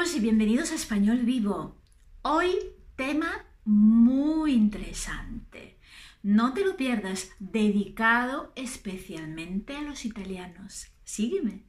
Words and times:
amigos 0.00 0.16
y 0.16 0.20
bienvenidos 0.20 0.72
a 0.72 0.76
Español 0.76 1.18
Vivo. 1.24 1.76
Hoy 2.22 2.56
tema 2.96 3.44
muy 3.66 4.54
interesante. 4.54 5.78
No 6.22 6.54
te 6.54 6.64
lo 6.64 6.74
pierdas, 6.78 7.32
dedicado 7.38 8.50
especialmente 8.56 9.76
a 9.76 9.82
los 9.82 10.06
italianos. 10.06 10.86
Sígueme. 11.04 11.64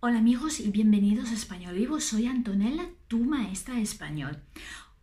Hola 0.00 0.18
amigos 0.18 0.58
y 0.58 0.68
bienvenidos 0.70 1.30
a 1.30 1.34
Español 1.34 1.76
Vivo. 1.76 2.00
Soy 2.00 2.26
Antonella, 2.26 2.88
tu 3.06 3.20
maestra 3.20 3.76
de 3.76 3.82
español. 3.82 4.42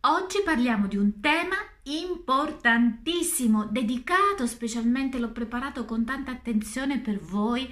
Oggi 0.04 0.42
parliamo 0.46 0.88
di 0.88 0.96
un 0.96 1.20
tema 1.20 1.58
importantissimo, 1.84 3.66
dedicato 3.66 4.48
specialmente, 4.48 5.20
l'ho 5.20 5.34
preparato 5.34 5.84
con 5.84 6.06
tanta 6.06 6.32
attenzione 6.32 7.00
per 7.00 7.20
voi 7.20 7.70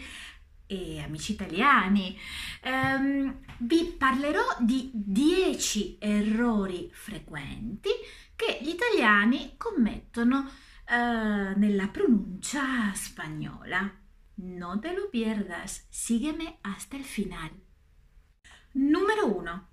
e 0.65 0.99
amici 0.99 1.31
italiani. 1.31 2.17
Um, 2.65 3.33
vi 3.59 3.95
parlerò 3.97 4.43
di 4.59 4.91
10 4.93 5.99
errori 6.01 6.89
frequenti 6.91 7.91
che 8.35 8.59
gli 8.61 8.69
italiani 8.69 9.53
commettono 9.55 10.39
uh, 10.39 11.57
nella 11.57 11.87
pronuncia 11.87 12.91
spagnola. 12.93 13.89
No 14.33 14.79
te 14.81 14.93
lo 14.93 15.07
pierdas, 15.07 15.87
sígueme 15.89 16.57
hasta 16.59 16.97
el 16.97 17.05
final. 17.05 17.51
Numero 18.73 19.33
1. 19.33 19.67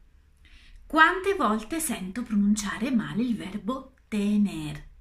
Quante 0.87 1.35
volte 1.35 1.81
sento 1.81 2.23
pronunciare 2.23 2.91
male 2.91 3.23
il 3.23 3.37
verbo 3.37 3.95
tener? 4.09 4.93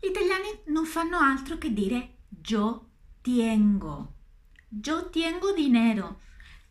Gli 0.00 0.08
italiani 0.08 0.60
non 0.66 0.84
fanno 0.84 1.18
altro 1.18 1.58
che 1.58 1.72
dire 1.72 2.16
yo 2.28 2.88
tengo. 3.20 4.14
Yo 4.68 5.10
tengo 5.10 5.52
dinero. 5.52 6.20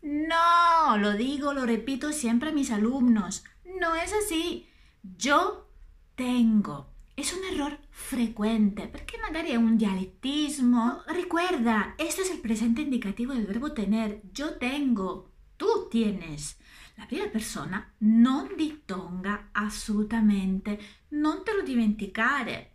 No, 0.02 0.98
lo 0.98 1.14
digo, 1.14 1.54
lo 1.54 1.66
repito 1.66 2.12
siempre 2.12 2.50
a 2.50 2.52
mis 2.52 2.72
alumnos. 2.72 3.44
No 3.80 3.94
es 3.94 4.12
así. 4.12 4.68
Yo 5.02 5.70
tengo. 6.16 6.88
Es 7.16 7.34
un 7.34 7.44
error 7.54 7.78
frecuente 7.92 8.88
perché 8.88 9.18
magari 9.20 9.52
è 9.52 9.56
un 9.56 9.78
dialettismo. 9.78 11.04
Recuerda, 11.06 11.94
este 11.98 12.24
es 12.24 12.32
el 12.32 12.40
presente 12.40 12.82
indicativo 12.82 13.34
del 13.34 13.46
verbo 13.46 13.74
tener. 13.74 14.22
Yo 14.34 14.58
tengo. 14.58 15.32
Tú 15.58 15.88
tienes. 15.92 16.58
La 16.96 17.06
prima 17.06 17.28
persona 17.28 17.86
non 18.00 18.56
dittonga 18.56 19.50
assolutamente, 19.52 20.80
non 21.10 21.44
te 21.44 21.54
lo 21.54 21.64
dimenticare. 21.64 22.72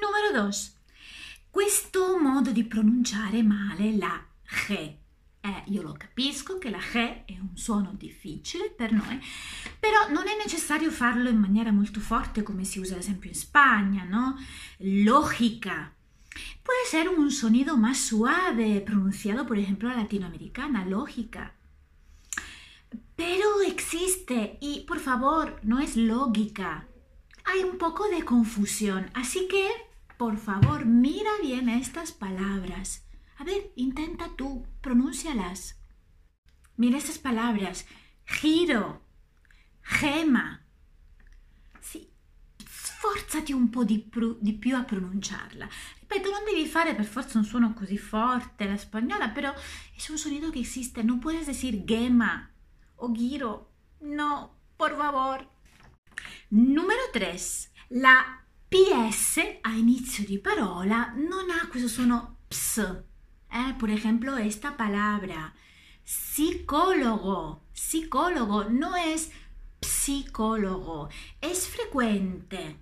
Numero 0.00 0.42
2. 0.44 0.50
Questo 1.50 2.18
modo 2.18 2.52
di 2.52 2.64
pronunciare 2.64 3.42
male 3.42 3.96
la 3.96 4.24
G. 4.66 4.98
Eh, 5.42 5.62
io 5.68 5.82
lo 5.82 5.92
capisco 5.92 6.58
che 6.58 6.68
la 6.68 6.78
G 6.78 7.24
è 7.24 7.38
un 7.38 7.56
suono 7.56 7.94
difficile 7.96 8.70
per 8.70 8.92
noi, 8.92 9.18
però 9.78 10.08
non 10.10 10.28
è 10.28 10.36
necessario 10.36 10.90
farlo 10.90 11.28
in 11.28 11.38
maniera 11.38 11.72
molto 11.72 11.98
forte 12.00 12.42
come 12.42 12.64
si 12.64 12.78
usa 12.78 12.94
ad 12.94 13.00
esempio 13.00 13.30
in 13.30 13.36
Spagna, 13.36 14.04
no? 14.04 14.36
Lógica. 14.78 15.94
Puede 16.62 16.86
ser 16.86 17.08
un 17.08 17.30
sonido 17.30 17.76
más 17.76 17.98
suave, 17.98 18.80
pronunciado 18.82 19.46
por 19.46 19.58
ejemplo 19.58 19.88
a 19.88 19.94
latinoamericana, 19.94 20.84
lógica. 20.84 21.54
Pero 23.16 23.60
existe 23.60 24.58
y 24.60 24.80
por 24.80 24.98
favor, 24.98 25.60
no 25.62 25.78
es 25.78 25.96
lógica. 25.96 26.88
Hay 27.44 27.62
un 27.62 27.78
poco 27.78 28.08
de 28.08 28.24
confusión, 28.24 29.10
así 29.14 29.48
que, 29.48 29.68
por 30.16 30.36
favor, 30.36 30.84
mira 30.84 31.30
bien 31.42 31.68
estas 31.68 32.12
palabras. 32.12 33.06
A 33.38 33.44
ver, 33.44 33.72
intenta 33.76 34.28
tú, 34.36 34.66
pronúncialas. 34.80 35.80
Mira 36.76 36.98
estas 36.98 37.18
palabras. 37.18 37.86
Giro, 38.26 39.02
gema. 39.82 40.62
Sì, 41.80 42.08
sforzati 42.58 43.52
un 43.52 43.70
po' 43.70 43.84
di, 43.84 44.08
di, 44.40 44.52
più 44.54 44.76
a 44.76 44.82
pronunciarla. 44.82 45.68
Ripeto, 46.00 46.30
non 46.30 46.44
devi 46.44 46.66
fare 46.66 46.94
per 46.94 47.06
forza 47.06 47.38
un 47.38 47.44
suono 47.44 47.72
così 47.72 47.98
forte 47.98 48.66
la 48.66 48.76
spagnola, 48.76 49.30
però 49.30 49.52
è 49.52 50.10
un 50.10 50.18
sonido 50.18 50.50
che 50.50 50.60
esiste. 50.60 51.02
Non 51.02 51.18
puoi 51.18 51.42
decir 51.44 51.84
gema 51.84 52.50
o 53.00 53.12
giro. 53.12 53.70
No, 54.00 54.56
por 54.76 54.96
favor. 54.96 55.46
Numero 56.50 57.02
3. 57.12 57.72
La 57.90 58.44
PS 58.68 59.58
a 59.62 59.74
inizio 59.74 60.24
di 60.24 60.38
parola 60.38 61.12
non 61.16 61.50
ha 61.50 61.68
questo 61.68 61.88
suono 61.88 62.38
ps. 62.48 62.78
Eh, 63.52 63.74
por 63.78 63.90
ejemplo, 63.90 64.36
esta 64.36 64.76
palabra. 64.76 65.52
Psicólogo. 66.04 67.64
Psicólogo 67.72 68.64
no 68.68 68.96
es 68.96 69.30
psicólogo. 69.80 71.08
Es 71.40 71.68
frecuente 71.68 72.76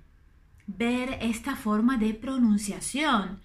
ver 0.67 1.19
esta 1.23 1.57
forma 1.57 1.97
de 1.97 2.15
pronunciación 2.15 3.41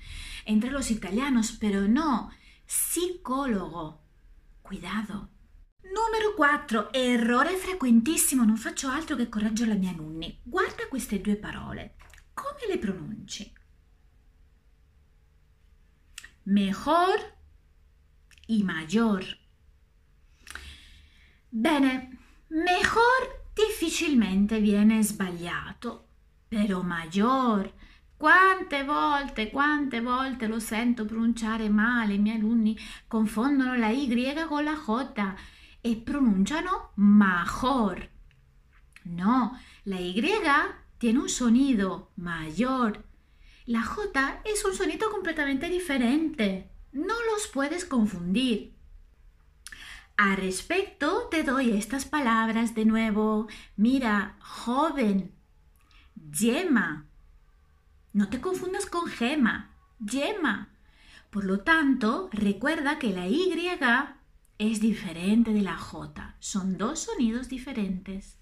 entre 0.46 0.72
los 0.72 0.92
italianos, 0.92 1.54
pero 1.60 1.88
no. 1.88 2.30
Psicólogo. 2.66 4.02
Cuidado. 4.62 5.33
Numero 5.92 6.34
4, 6.36 6.94
errore 6.94 7.56
frequentissimo, 7.56 8.46
non 8.46 8.56
faccio 8.56 8.88
altro 8.88 9.16
che 9.18 9.28
correggere 9.28 9.72
la 9.72 9.78
mia 9.78 9.92
alunni. 9.92 10.40
Guarda 10.42 10.88
queste 10.88 11.20
due 11.20 11.36
parole. 11.36 11.96
Come 12.34 12.68
le 12.68 12.78
pronunci? 12.78 13.52
Mejor 16.44 17.36
y 18.48 18.64
mayor. 18.64 19.26
Bene, 21.50 22.18
mejor 22.48 23.44
difficilmente 23.54 24.60
viene 24.60 25.04
sbagliato, 25.04 26.08
però 26.48 26.82
mayor. 26.82 27.72
Quante 28.16 28.84
volte, 28.86 29.50
quante 29.50 30.00
volte 30.00 30.48
lo 30.48 30.60
sento 30.60 31.04
pronunciare 31.06 31.68
male, 31.68 32.14
i 32.14 32.20
miei 32.20 32.38
alunni 32.38 32.78
confondono 33.06 33.76
la 33.76 33.90
Y 33.90 34.08
con 34.48 34.64
la 34.64 34.76
J 34.76 35.36
e 35.84 35.96
pronunciano 35.98 36.92
mejor. 36.96 38.10
No, 39.04 39.60
la 39.84 40.00
Y 40.00 40.22
tiene 40.98 41.20
un 41.20 41.30
sonido 41.30 42.12
mayor. 42.16 43.06
La 43.66 43.84
J 43.84 44.42
es 44.46 44.64
un 44.66 44.74
sonido 44.74 45.12
completamente 45.12 45.70
diferente. 45.70 46.70
No 46.94 47.14
los 47.32 47.48
puedes 47.48 47.86
confundir. 47.86 48.74
A 50.16 50.36
respecto, 50.36 51.28
te 51.30 51.44
doy 51.44 51.72
estas 51.72 52.06
palabras 52.06 52.76
de 52.76 52.86
nuevo. 52.86 53.48
Mira, 53.76 54.38
joven, 54.40 55.34
yema. 56.32 57.08
No 58.14 58.30
te 58.30 58.40
confundas 58.40 58.86
con 58.86 59.08
gema, 59.08 59.72
yema. 60.00 60.70
Por 61.32 61.46
lo 61.46 61.62
tanto, 61.62 62.30
recuerda 62.32 63.00
que 63.00 63.10
la 63.10 63.28
Y 63.28 63.52
es 64.58 64.80
diferente 64.80 65.54
de 65.54 65.62
la 65.62 65.78
J. 65.78 66.36
Son 66.40 66.78
dos 66.78 67.00
sonidos 67.00 67.50
diferentes. 67.50 68.38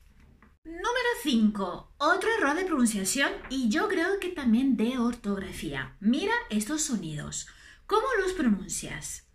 Número 0.63 1.09
5. 1.23 1.93
Otro 1.97 2.29
error 2.37 2.55
de 2.55 2.65
pronunciación 2.65 3.31
y 3.49 3.69
yo 3.69 3.87
creo 3.87 4.19
que 4.19 4.29
también 4.29 4.77
de 4.77 4.99
ortografía. 4.99 5.95
Mira 5.99 6.33
estos 6.49 6.83
sonidos. 6.83 7.47
¿Cómo 7.87 8.05
los 8.21 8.33
pronuncias? 8.33 9.27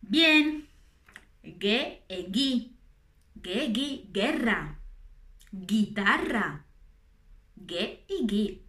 Bien. 0.00 0.68
Ge, 1.42 2.02
e, 2.08 2.26
gui. 2.30 2.76
Ge, 3.42 3.68
gui, 3.68 4.08
guerra. 4.10 4.80
Guitarra. 5.52 6.64
Ge 7.66 8.04
e 8.08 8.24
gui. 8.26 8.62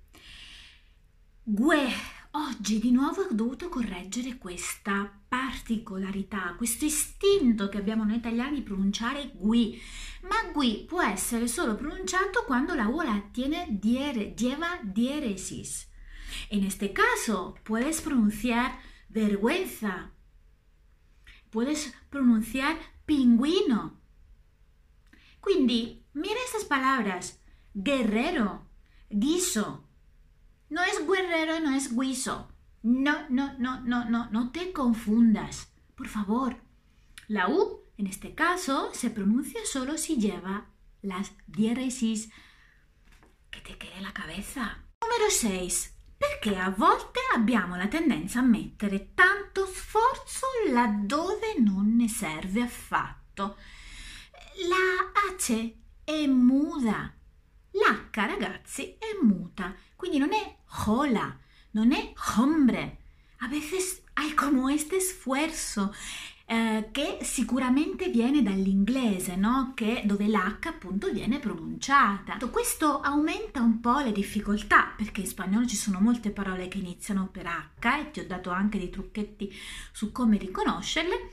Gue, 1.45 1.93
Oggi 2.37 2.79
di 2.79 2.91
nuovo 2.91 3.21
ho 3.21 3.31
dovuto 3.31 3.69
correggere 3.69 4.37
questa 4.37 5.09
particolarità, 5.25 6.53
questo 6.57 6.83
istinto 6.83 7.69
che 7.69 7.77
abbiamo 7.77 8.03
noi 8.03 8.17
italiani 8.17 8.55
di 8.55 8.61
pronunciare 8.61 9.31
gui, 9.33 9.81
ma 10.23 10.51
gui 10.51 10.83
può 10.85 11.01
essere 11.01 11.47
solo 11.47 11.75
pronunciato 11.75 12.43
quando 12.43 12.73
la 12.73 12.89
U 12.89 12.99
la 12.99 13.23
tiene 13.31 13.67
diere, 13.79 14.33
lleva 14.35 14.77
diéresis. 14.83 15.87
En 16.49 16.65
este 16.65 16.91
caso, 16.91 17.55
puedes 17.63 18.01
pronunciar 18.01 18.81
vergüenza, 19.07 20.11
puedes 21.49 21.95
pronunciar 22.09 22.75
pingüino. 23.05 24.01
Quindi, 25.39 26.03
mira 26.11 26.41
estas 26.43 26.65
palabras, 26.65 27.39
guerrero, 27.71 28.67
guiso, 29.09 29.84
no 30.69 30.81
es 30.83 31.05
guerrero, 31.07 31.59
no 31.59 31.75
es 31.75 31.95
guiso. 31.95 32.51
No, 32.83 33.27
no, 33.29 33.53
no, 33.57 33.81
no, 33.81 34.05
no, 34.05 34.29
no 34.29 34.51
te 34.51 34.71
confundas. 34.71 35.71
Por 35.95 36.07
favor. 36.07 36.57
La 37.27 37.47
U, 37.49 37.81
en 37.97 38.07
este 38.07 38.35
caso, 38.35 38.93
se 38.93 39.09
pronuncia 39.09 39.61
solo 39.65 39.97
si 39.97 40.17
lleva 40.17 40.67
las 41.01 41.31
diéresis 41.47 42.29
que 43.49 43.61
te 43.61 43.77
quede 43.77 44.01
la 44.01 44.13
cabeza. 44.13 44.83
Número 45.01 45.29
6. 45.29 45.95
perché 46.17 46.57
a 46.57 46.69
volte 46.69 47.19
abbiamo 47.33 47.75
la 47.75 47.87
tendenza 47.87 48.39
a 48.39 48.43
mettere 48.43 49.13
tanto 49.13 49.65
sforzo 49.65 50.47
laddove 50.71 51.55
non 51.59 51.95
ne 51.95 52.07
serve 52.07 52.61
affatto. 52.61 53.57
La 54.69 55.31
Ace 55.31 55.77
è 56.03 56.25
muda. 56.27 57.13
L'H, 57.75 58.09
ragazzi, 58.13 58.95
è 58.97 59.21
muta, 59.21 59.75
quindi 59.97 60.17
non 60.17 60.31
è 60.31 60.55
hola, 60.85 61.37
non 61.71 61.91
è 61.91 62.13
hombre. 62.37 62.99
A 63.39 63.47
veces 63.47 64.01
hay 64.13 64.33
como 64.33 64.69
este 64.69 64.95
esfuerzo 64.95 65.93
eh, 66.45 66.87
che 66.91 67.17
sicuramente 67.21 68.07
viene 68.09 68.41
dall'inglese, 68.41 69.35
no? 69.35 69.73
che, 69.75 70.03
dove 70.05 70.27
l'H 70.27 70.67
appunto 70.67 71.11
viene 71.11 71.39
pronunciata. 71.39 72.37
Questo 72.49 73.01
aumenta 73.01 73.61
un 73.61 73.81
po' 73.81 73.99
le 73.99 74.13
difficoltà 74.13 74.93
perché 74.95 75.19
in 75.19 75.27
spagnolo 75.27 75.65
ci 75.67 75.75
sono 75.75 75.99
molte 75.99 76.31
parole 76.31 76.69
che 76.69 76.77
iniziano 76.77 77.27
per 77.29 77.45
H 77.45 77.99
e 77.99 78.11
ti 78.11 78.21
ho 78.21 78.25
dato 78.25 78.51
anche 78.51 78.77
dei 78.77 78.89
trucchetti 78.89 79.53
su 79.91 80.13
come 80.13 80.37
riconoscerle 80.37 81.29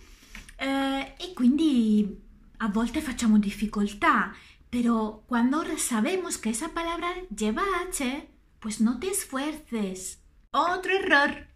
eh, 0.56 1.14
e 1.16 1.32
quindi 1.34 2.30
a 2.64 2.68
volte 2.68 3.00
facciamo 3.00 3.38
difficoltà, 3.38 4.32
pero 4.72 5.22
cuando 5.26 5.62
sabemos 5.76 6.38
que 6.38 6.48
esa 6.48 6.72
palabra 6.72 7.12
lleva 7.28 7.62
H, 7.86 8.26
pues 8.58 8.80
no 8.80 8.98
te 8.98 9.08
esfuerces. 9.08 10.22
Otro 10.50 10.96
error. 10.96 11.46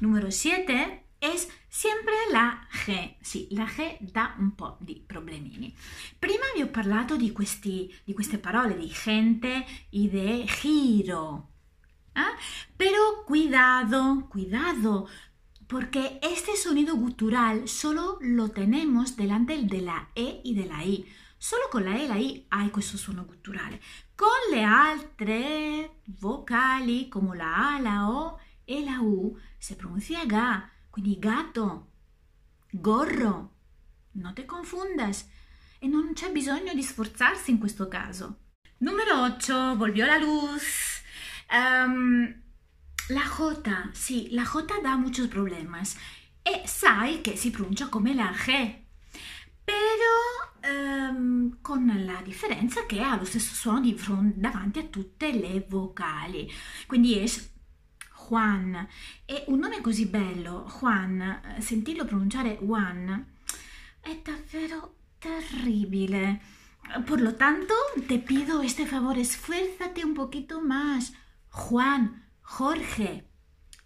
Número 0.00 0.30
7 0.30 1.02
es 1.18 1.48
sempre 1.70 2.12
la 2.30 2.68
G. 2.84 3.16
Sì, 3.22 3.48
la 3.52 3.64
G 3.64 3.96
dà 4.00 4.36
un 4.38 4.54
po' 4.54 4.76
di 4.80 5.02
problemini. 5.06 5.74
Prima 6.18 6.44
vi 6.54 6.60
ho 6.60 6.68
parlato 6.68 7.16
di, 7.16 7.32
questi, 7.32 7.90
di 8.04 8.12
queste 8.12 8.36
parole 8.36 8.76
di 8.76 8.90
gente 8.90 9.64
y 9.88 10.10
de 10.10 10.46
giro. 10.46 11.48
¿Ah? 12.16 12.36
Pero 12.76 13.24
cuidado, 13.24 14.28
cuidado, 14.28 15.08
porque 15.66 16.18
este 16.20 16.54
sonido 16.54 16.96
gutural 16.96 17.66
solo 17.66 18.18
lo 18.20 18.50
tenemos 18.50 19.16
delante 19.16 19.56
de 19.56 19.80
la 19.80 20.10
E 20.14 20.42
y 20.44 20.52
de 20.52 20.66
la 20.66 20.84
I. 20.84 21.06
Solo 21.40 21.68
con 21.70 21.84
la 21.84 21.94
E 21.94 22.02
e 22.02 22.06
la 22.08 22.16
I 22.16 22.44
hai 22.48 22.68
questo 22.70 22.96
suono 22.96 23.24
gutturale. 23.24 23.80
Con 24.16 24.28
le 24.50 24.62
altre 24.64 26.00
vocali, 26.18 27.08
come 27.08 27.36
la 27.36 27.76
A, 27.76 27.80
la 27.80 28.10
O 28.10 28.40
e 28.64 28.82
la 28.82 28.98
U, 29.00 29.38
si 29.56 29.76
pronuncia 29.76 30.26
GA. 30.26 30.68
Quindi 30.90 31.16
gatto, 31.20 31.92
gorro. 32.70 33.54
Non 34.12 34.34
te 34.34 34.44
confundas. 34.44 35.28
E 35.78 35.86
non 35.86 36.12
c'è 36.12 36.32
bisogno 36.32 36.74
di 36.74 36.82
sforzarsi 36.82 37.52
in 37.52 37.58
questo 37.58 37.86
caso. 37.86 38.40
Numero 38.78 39.22
8, 39.22 39.76
volvió 39.76 40.06
la 40.06 40.18
luz. 40.18 41.02
Um, 41.52 42.42
la 43.08 43.22
J, 43.22 43.92
sì, 43.92 44.28
la 44.32 44.42
J 44.42 44.80
da 44.82 44.96
muchos 44.96 45.28
problemas. 45.28 45.96
E 46.42 46.62
sai 46.66 47.20
che 47.20 47.36
si 47.36 47.50
pronuncia 47.50 47.88
come 47.88 48.12
la 48.12 48.32
G. 48.32 48.86
Um, 50.68 51.58
con 51.62 51.86
la 52.04 52.20
differenza 52.22 52.84
che 52.84 53.00
ha 53.00 53.16
lo 53.16 53.24
stesso 53.24 53.54
suono 53.54 53.80
di 53.80 53.98
davanti 54.34 54.80
a 54.80 54.84
tutte 54.84 55.32
le 55.32 55.64
vocali. 55.66 56.50
Quindi 56.86 57.14
è 57.14 57.24
Juan. 58.28 58.86
E 59.24 59.44
un 59.46 59.60
nome 59.60 59.80
così 59.80 60.06
bello, 60.06 60.70
Juan, 60.78 61.20
eh, 61.20 61.60
sentirlo 61.62 62.04
pronunciare 62.04 62.58
Juan, 62.60 63.26
è 64.00 64.20
davvero 64.22 64.96
terribile. 65.18 66.40
Por 67.04 67.20
lo 67.20 67.34
tanto, 67.34 67.74
te 68.06 68.18
pido 68.18 68.60
este 68.60 68.84
favor, 68.84 69.16
esfuérzate 69.16 70.04
un 70.04 70.12
poquito 70.12 70.60
más. 70.60 71.14
Juan, 71.50 72.24
Jorge. 72.42 73.24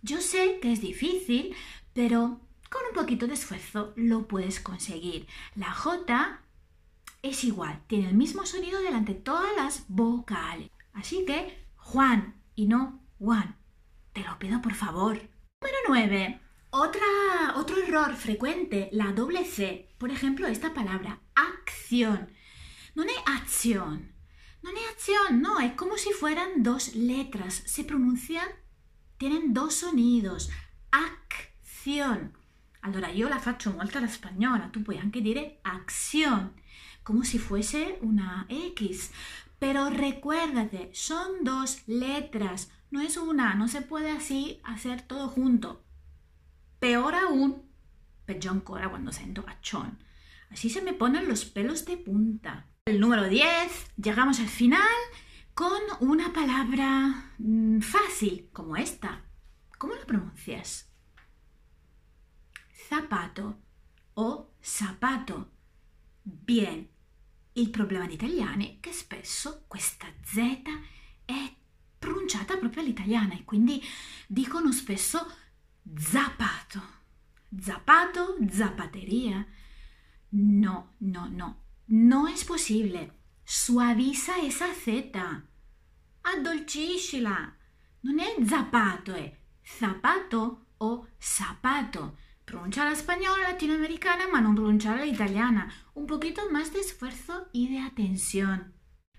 Yo 0.01 0.21
sé 0.21 0.59
que 0.61 0.73
es 0.73 0.81
difícil, 0.81 1.55
pero 1.93 2.41
con 2.69 2.83
un 2.89 2.95
poquito 2.95 3.27
de 3.27 3.35
esfuerzo 3.35 3.93
lo 3.97 4.27
puedes 4.27 4.59
conseguir. 4.59 5.27
La 5.55 5.71
J 5.71 6.42
es 7.23 7.45
igual, 7.45 7.83
tiene 7.87 8.09
el 8.09 8.15
mismo 8.15 8.45
sonido 8.45 8.81
delante 8.81 9.15
de 9.15 9.21
todas 9.21 9.55
las 9.57 9.85
vocales. 9.89 10.71
Así 10.93 11.25
que 11.25 11.67
Juan 11.77 12.35
y 12.55 12.67
no 12.67 13.01
Juan. 13.19 13.57
Te 14.13 14.23
lo 14.25 14.39
pido 14.39 14.61
por 14.61 14.75
favor. 14.75 15.15
Número 15.61 15.79
9. 15.89 16.41
Otra, 16.71 17.03
otro 17.57 17.77
error 17.77 18.15
frecuente, 18.17 18.89
la 18.93 19.13
doble 19.13 19.45
C. 19.45 19.89
Por 19.99 20.11
ejemplo, 20.11 20.47
esta 20.47 20.75
palabra, 20.75 21.21
acción. 21.35 22.33
No 22.95 23.05
es 23.05 23.11
acción. 23.27 24.13
No 24.63 24.71
es 24.71 24.91
acción, 24.91 25.41
no, 25.41 25.61
es 25.61 25.73
como 25.73 25.97
si 25.97 26.13
fueran 26.13 26.63
dos 26.63 26.95
letras. 26.95 27.63
Se 27.67 27.85
pronuncian, 27.85 28.49
tienen 29.19 29.55
dos 29.55 29.75
sonidos. 29.75 30.51
Acción. 30.91 32.37
Allora 32.83 33.13
io 33.13 33.29
la 33.29 33.39
faccio 33.39 33.73
molto 33.73 33.99
alla 33.99 34.09
spagnola, 34.09 34.71
tu 34.73 34.83
puoi 34.83 34.99
anche 34.99 35.21
dire 35.21 35.61
acción, 35.63 36.53
como 37.03 37.25
si 37.25 37.39
fuese 37.39 37.99
una 38.01 38.47
X. 38.49 39.11
Pero 39.59 39.91
recuérdate, 39.91 40.91
son 40.93 41.45
dos 41.45 41.87
letras, 41.87 42.71
no 42.91 43.01
es 43.01 43.17
una, 43.17 43.55
no 43.55 43.69
se 43.69 43.81
puede 43.81 44.11
así 44.11 44.61
hacer 44.65 45.03
todo 45.03 45.29
junto. 45.29 45.85
Peor 46.79 47.15
aún, 47.15 47.63
peor 48.27 48.49
ancora 48.49 48.91
cuando 48.91 49.13
siento 49.13 49.45
achón. 49.47 49.99
Así 50.51 50.69
se 50.69 50.83
me 50.83 50.93
ponen 50.93 51.29
los 51.29 51.45
pelos 51.45 51.85
de 51.87 51.97
punta. 51.97 52.67
El 52.85 53.01
número 53.01 53.29
10, 53.29 53.47
llegamos 53.97 54.41
al 54.41 54.49
final 54.49 54.83
con 55.55 55.81
una 56.01 56.33
palabra 56.33 57.33
mm, 57.39 57.81
fácil 57.81 58.49
como 58.53 58.77
esta. 58.77 59.23
¿Cómo 59.79 59.95
lo 59.95 60.07
pronuncias? 60.07 60.91
Zapato 62.89 63.59
o 64.15 64.51
zapato. 64.63 65.49
Bien, 66.25 66.91
il 67.55 67.71
problema 67.71 68.07
di 68.07 68.15
italiani 68.15 68.77
è 68.77 68.81
che 68.81 68.93
spesso 68.93 69.65
questa 69.67 70.07
Z 70.25 70.63
è 71.25 71.55
pronunciata 71.99 72.57
proprio 72.57 72.83
all'italiana 72.83 73.35
e 73.35 73.45
quindi 73.45 73.81
dicono 74.27 74.73
spesso 74.73 75.31
zapato. 75.97 77.01
Zapato, 77.61 78.39
zapatería. 78.51 79.47
No, 80.31 80.95
no, 80.99 81.29
no. 81.29 81.61
No 81.87 82.27
es 82.27 82.45
posible. 82.45 83.19
Suaviza 83.45 84.39
esa 84.39 84.73
Z. 84.73 85.11
Addolciscila. 86.23 87.55
Non 88.01 88.19
è 88.19 88.35
zapato, 88.45 89.13
è 89.13 89.37
zapato 89.63 90.67
o 90.79 91.09
zapato. 91.19 92.17
Pronunciar 92.53 92.85
la 92.85 92.93
española 92.93 93.49
latinoamericana, 93.49 94.29
ma 94.29 94.39
non 94.39 94.55
la 94.55 95.07
italiana. 95.07 95.73
Un 95.95 96.07
poquito 96.07 96.51
más 96.51 96.71
de 96.71 96.81
esfuerzo 96.81 97.49
y 97.51 97.69
de 97.69 97.79
atención. 97.79 98.75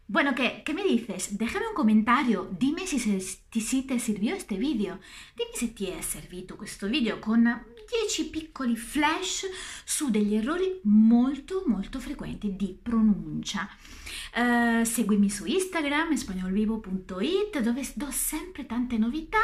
Bueno, 0.05 0.35
¿qué, 0.35 0.61
¿qué, 0.63 0.71
me 0.75 0.83
dices? 0.83 1.35
Déjame 1.35 1.67
un 1.67 1.73
comentario, 1.73 2.47
dimmi 2.59 2.85
se, 2.85 2.99
se 2.99 3.39
ti 3.49 3.59
sirvió 3.59 4.35
este 4.35 4.57
video, 4.57 4.99
dimmi 5.35 5.55
se 5.55 5.73
ti 5.73 5.87
è 5.87 5.99
servito 6.01 6.55
questo 6.55 6.85
video 6.87 7.19
con 7.19 7.41
10 8.07 8.29
piccoli 8.29 8.75
flash 8.75 9.47
su 9.83 10.11
degli 10.11 10.35
errori 10.35 10.81
molto 10.83 11.63
molto 11.65 11.99
frequenti 11.99 12.55
di 12.55 12.77
pronuncia. 12.83 13.67
Uh, 14.35 14.83
seguimi 14.83 15.31
su 15.31 15.45
Instagram, 15.47 16.13
spagnolvivo.it, 16.13 17.59
dove 17.61 17.91
do 17.95 18.11
sempre 18.11 18.67
tante 18.67 18.99
novità 18.99 19.41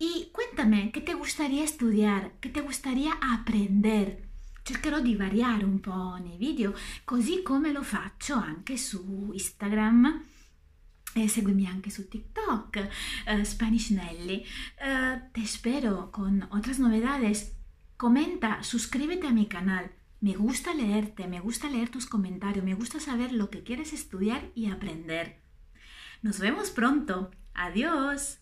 y 0.00 0.30
cuéntame 0.32 0.90
qué 0.92 1.02
te 1.02 1.14
gustaría 1.14 1.62
estudiar, 1.62 2.32
qué 2.40 2.48
te 2.48 2.62
gustaría 2.62 3.12
aprender. 3.20 4.28
cercherò 4.62 5.00
di 5.00 5.16
variare 5.16 5.64
un 5.64 5.80
po' 5.80 6.16
nei 6.22 6.36
video, 6.36 6.74
così 7.04 7.42
come 7.42 7.72
lo 7.72 7.82
faccio 7.82 8.34
anche 8.36 8.76
su 8.76 9.30
Instagram. 9.32 10.24
E 11.12 11.28
seguimi 11.28 11.66
anche 11.66 11.90
su 11.90 12.08
TikTok, 12.08 12.88
uh, 13.26 13.44
Spanish 13.44 13.90
Nelly. 13.90 14.44
Uh, 14.80 15.30
te 15.32 15.40
espero 15.40 16.10
con 16.12 16.46
otras 16.50 16.78
novedades. 16.78 17.56
Comenta, 17.96 18.62
suscríbete 18.62 19.26
a 19.26 19.32
mi 19.32 19.48
canal. 19.48 19.90
Me 20.20 20.34
gusta 20.34 20.72
leerte, 20.72 21.26
me 21.26 21.40
gusta 21.40 21.68
leer 21.68 21.88
tus 21.88 22.06
comentarios, 22.06 22.64
me 22.64 22.74
gusta 22.74 23.00
saber 23.00 23.32
lo 23.32 23.50
que 23.50 23.64
quieres 23.64 23.92
estudiar 23.92 24.50
y 24.54 24.70
aprender. 24.70 25.42
Nos 26.22 26.38
vemos 26.38 26.70
pronto. 26.70 27.32
Adiós. 27.54 28.38